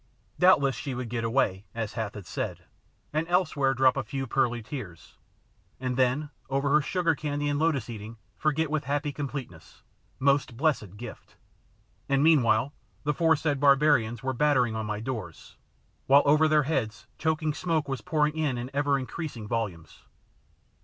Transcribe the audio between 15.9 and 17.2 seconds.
while over their heads